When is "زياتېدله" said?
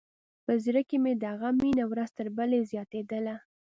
2.71-3.35